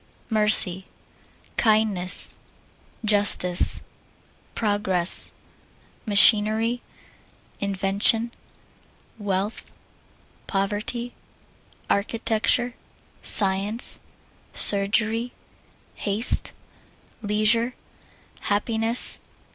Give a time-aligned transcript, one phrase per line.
[0.31, 0.85] Mercy.
[1.57, 2.35] Kindness.
[3.05, 3.81] Justice.
[4.55, 5.31] Progress.
[6.07, 6.81] Machinery.
[7.59, 8.31] Invention.
[9.19, 9.71] Wealth.
[10.47, 11.13] Poverty.
[11.87, 12.73] Agriculture.
[13.21, 14.01] Science.
[14.53, 15.33] Surgery.
[15.93, 16.51] Haste.
[17.21, 17.75] Leisure.
[18.49, 19.19] Happiness.